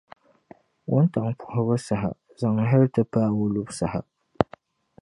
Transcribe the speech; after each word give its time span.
Wuntaŋ’ 0.89 1.27
puhibu 1.39 1.75
saha 1.87 2.09
zaŋ 2.39 2.55
hal 2.69 2.83
ti 2.93 3.01
paai 3.11 3.31
o 3.41 3.45
lubu 3.53 3.71
saha. 3.79 3.99